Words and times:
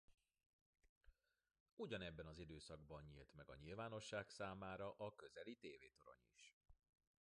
Ugyanebben 1.75 2.25
az 2.25 2.39
időszakban 2.39 3.03
nyílt 3.03 3.33
meg 3.33 3.49
a 3.49 3.55
nyilvánosság 3.55 4.29
számára 4.29 4.93
a 4.97 5.15
közeli 5.15 5.55
tévétorony 5.55 6.21
is. 6.35 6.57